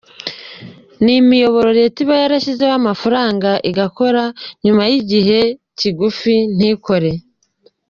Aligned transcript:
Ni 1.03 1.13
imiyoboro 1.21 1.69
Leta 1.79 1.97
iba 2.03 2.15
yarashyizemo 2.21 2.75
amafaranga 2.81 3.49
igakora, 3.69 4.23
nyuma 4.63 4.81
y’igihe 4.91 5.39
kigufi 5.77 6.35
ntikore. 6.55 7.11